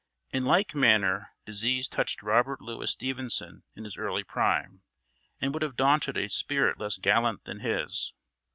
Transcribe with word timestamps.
In 0.31 0.45
like 0.45 0.73
manner 0.73 1.29
disease 1.45 1.87
touched 1.87 2.23
Robert 2.23 2.59
Louis 2.59 2.89
Stevenson 2.89 3.61
in 3.75 3.83
his 3.83 3.97
early 3.97 4.23
prime, 4.23 4.81
and 5.39 5.53
would 5.53 5.61
have 5.61 5.75
daunted 5.75 6.17
a 6.17 6.27
spirit 6.27 6.79
less 6.79 6.97
gallant 6.97 7.43
than 7.43 7.59
his. 7.59 8.11